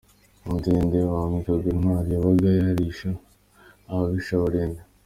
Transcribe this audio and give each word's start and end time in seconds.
Umudende: 0.43 0.97
Wambikwaga 1.13 1.67
intwari 1.73 2.09
yabaga 2.13 2.49
yarisha 2.59 3.09
ababisha 3.91 4.35
barindwi. 4.43 4.81